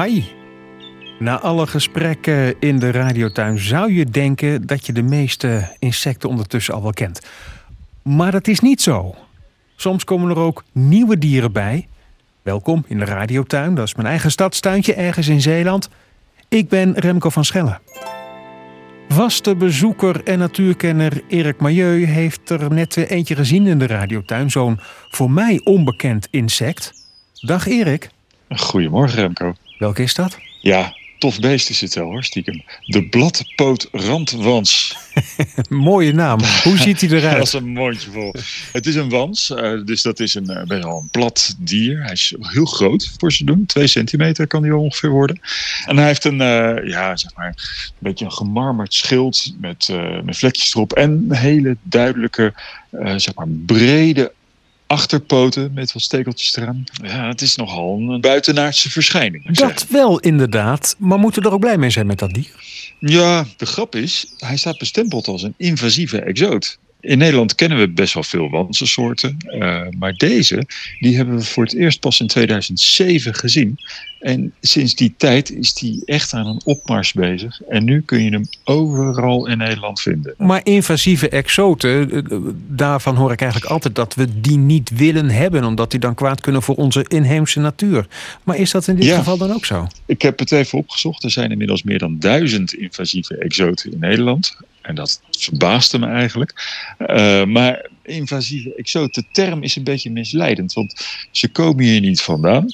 [0.00, 0.22] Hi.
[1.18, 6.74] Na alle gesprekken in de radiotuin zou je denken dat je de meeste insecten ondertussen
[6.74, 7.20] al wel kent.
[8.02, 9.14] Maar dat is niet zo.
[9.76, 11.88] Soms komen er ook nieuwe dieren bij.
[12.42, 15.88] Welkom in de radiotuin, dat is mijn eigen stadstuintje ergens in Zeeland.
[16.48, 17.80] Ik ben Remco van Schellen.
[19.08, 24.50] Vaste bezoeker en natuurkenner Erik Majeu heeft er net eentje gezien in de radiotuin.
[24.50, 26.92] Zo'n voor mij onbekend insect.
[27.40, 28.10] Dag Erik.
[28.48, 29.54] Goedemorgen Remco.
[29.78, 30.38] Welke is dat?
[30.60, 32.62] Ja, tof beest is het wel hoor, stiekem.
[32.84, 34.96] De bladpootrandwans.
[35.68, 36.40] Mooie naam.
[36.62, 37.36] Hoe ziet hij eruit?
[37.36, 38.34] dat is een mondje vol.
[38.72, 42.02] Het is een wans, uh, dus dat is een, uh, best wel een plat dier.
[42.02, 43.66] Hij is heel groot voor ze doen.
[43.66, 45.40] Twee centimeter kan hij ongeveer worden.
[45.86, 49.88] En hij heeft een, uh, ja, zeg maar, een beetje een gemarmerd schild met,
[50.24, 50.92] met vlekjes erop.
[50.92, 52.54] En hele duidelijke,
[53.16, 54.32] zeg maar, brede
[54.86, 56.84] achterpoten met wat stekeltjes eraan.
[57.02, 59.56] Ja, het is nogal een buitenaardse verschijning.
[59.56, 62.50] Dat wel inderdaad, maar moeten we er ook blij mee zijn met dat dier?
[62.98, 66.78] Ja, de grap is, hij staat bestempeld als een invasieve exoot.
[67.04, 69.36] In Nederland kennen we best wel veel wansensoorten.
[69.46, 70.66] Uh, maar deze,
[71.00, 73.78] die hebben we voor het eerst pas in 2007 gezien.
[74.20, 77.60] En sinds die tijd is die echt aan een opmars bezig.
[77.62, 80.34] En nu kun je hem overal in Nederland vinden.
[80.38, 82.38] Maar invasieve exoten, eh,
[82.68, 85.64] daarvan hoor ik eigenlijk altijd dat we die niet willen hebben.
[85.64, 88.06] Omdat die dan kwaad kunnen voor onze inheemse natuur.
[88.42, 89.86] Maar is dat in dit ja, geval dan ook zo?
[90.06, 91.24] Ik heb het even opgezocht.
[91.24, 94.56] Er zijn inmiddels meer dan duizend invasieve exoten in Nederland.
[94.84, 96.52] En dat verbaasde me eigenlijk.
[96.98, 100.72] Uh, maar invasieve exoot, de term is een beetje misleidend.
[100.72, 102.66] Want ze komen hier niet vandaan.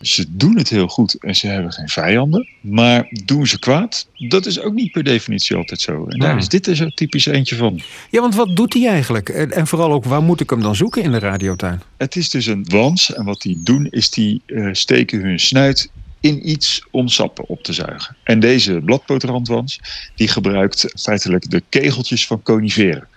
[0.00, 2.48] Ze doen het heel goed en ze hebben geen vijanden.
[2.60, 4.08] Maar doen ze kwaad?
[4.28, 6.06] Dat is ook niet per definitie altijd zo.
[6.06, 7.80] En daar is dit er zo typisch eentje van.
[8.10, 9.28] Ja, want wat doet hij eigenlijk?
[9.28, 11.80] En vooral ook, waar moet ik hem dan zoeken in de radiotuin?
[11.96, 13.14] Het is dus een wans.
[13.14, 15.90] En wat die doen, is die uh, steken hun snuit
[16.22, 18.16] in iets om sappen op te zuigen.
[18.22, 19.80] En deze bladpootrandwans
[20.14, 23.08] die gebruikt feitelijk de kegeltjes van coniferen.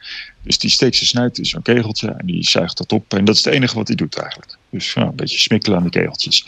[0.41, 3.13] Dus die steekt zijn snuit in zo'n kegeltje en die zuigt dat op.
[3.13, 4.57] En dat is het enige wat hij doet eigenlijk.
[4.69, 6.45] Dus ja, een beetje smikkelen aan de kegeltjes.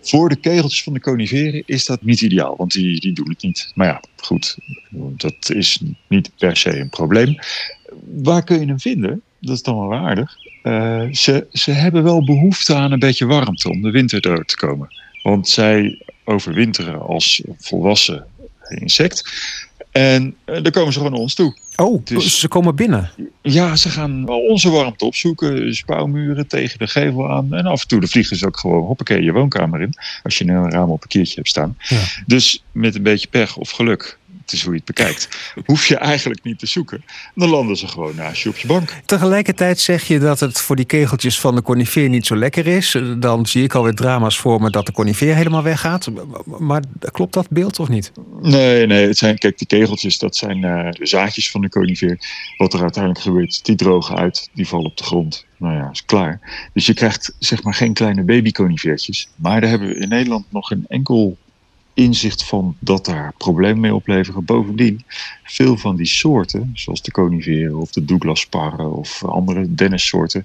[0.00, 3.42] Voor de kegeltjes van de coniferen is dat niet ideaal, want die, die doen het
[3.42, 3.72] niet.
[3.74, 4.56] Maar ja, goed,
[5.16, 7.38] dat is niet per se een probleem.
[8.22, 9.22] Waar kun je hem vinden?
[9.40, 10.34] Dat is dan wel aardig.
[10.62, 14.56] Uh, ze, ze hebben wel behoefte aan een beetje warmte om de winter door te
[14.56, 14.88] komen.
[15.22, 18.26] Want zij overwinteren als volwassen
[18.68, 19.32] insect.
[19.90, 21.56] En uh, dan komen ze gewoon naar ons toe.
[21.76, 23.10] Oh, dus, ze komen binnen?
[23.42, 25.74] Ja, ze gaan onze warmte opzoeken.
[25.74, 27.54] Spouwmuren tegen de gevel aan.
[27.54, 29.94] En af en toe vliegen ze ook gewoon hoppakee je woonkamer in.
[30.22, 31.76] Als je een raam op een keertje hebt staan.
[31.88, 32.00] Ja.
[32.26, 34.18] Dus met een beetje pech of geluk
[34.50, 35.28] het is hoe je het bekijkt,
[35.66, 37.04] hoef je eigenlijk niet te zoeken.
[37.34, 38.94] Dan landen ze gewoon naast je op je bank.
[39.04, 42.96] Tegelijkertijd zeg je dat het voor die kegeltjes van de conifeer niet zo lekker is.
[43.18, 46.08] Dan zie ik alweer drama's voor me dat de conifeer helemaal weggaat.
[46.58, 48.12] Maar klopt dat beeld of niet?
[48.42, 49.06] Nee, nee.
[49.06, 52.18] Het zijn, kijk, die kegeltjes, dat zijn uh, de zaadjes van de conifeer.
[52.56, 55.46] Wat er uiteindelijk gebeurt, die drogen uit, die vallen op de grond.
[55.56, 56.68] Nou ja, is klaar.
[56.72, 59.28] Dus je krijgt zeg maar geen kleine babyconifertjes.
[59.36, 61.36] Maar daar hebben we in Nederland nog een enkel
[61.94, 64.44] inzicht van dat daar problemen mee opleveren.
[64.44, 65.04] Bovendien,
[65.44, 70.44] veel van die soorten, zoals de coniferen of de Douglasparren of andere dennissoorten,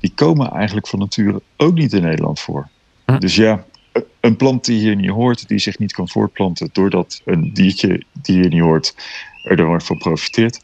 [0.00, 2.68] die komen eigenlijk van nature ook niet in Nederland voor.
[3.04, 3.18] Hm.
[3.18, 3.64] Dus ja,
[4.20, 8.36] een plant die hier niet hoort, die zich niet kan voortplanten doordat een diertje die
[8.40, 8.94] hier niet hoort
[9.42, 10.60] er dan van profiteert,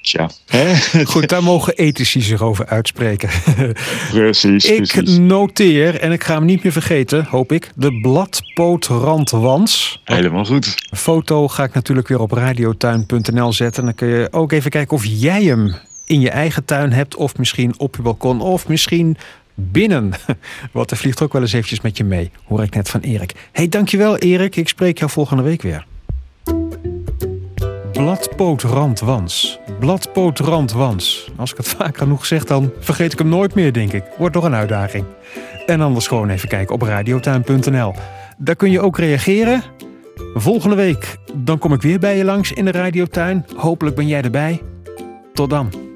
[0.00, 0.30] Tja.
[1.04, 3.28] Goed, daar mogen ethici zich over uitspreken.
[4.10, 4.64] Precies.
[4.64, 5.18] Ik precies.
[5.18, 10.00] noteer, en ik ga hem niet meer vergeten, hoop ik, de bladpootrandwans.
[10.04, 10.74] Helemaal goed.
[10.90, 13.84] Een foto ga ik natuurlijk weer op radiotuin.nl zetten.
[13.84, 15.74] Dan kun je ook even kijken of jij hem
[16.06, 19.16] in je eigen tuin hebt, of misschien op je balkon, of misschien
[19.54, 20.12] binnen.
[20.72, 23.32] Want er vliegt ook wel eens eventjes met je mee, hoor ik net van Erik.
[23.52, 24.56] hey, dankjewel Erik.
[24.56, 25.86] Ik spreek jou volgende week weer.
[28.00, 29.58] Bladpootrandwans.
[29.78, 31.30] Bladpootrandwans.
[31.36, 34.04] Als ik het vaak genoeg zeg, dan vergeet ik hem nooit meer, denk ik.
[34.18, 35.04] Wordt nog een uitdaging.
[35.66, 37.94] En anders gewoon even kijken op radiotuin.nl.
[38.38, 39.62] Daar kun je ook reageren.
[40.34, 43.46] Volgende week, dan kom ik weer bij je langs in de radiotuin.
[43.56, 44.62] Hopelijk ben jij erbij.
[45.32, 45.89] Tot dan.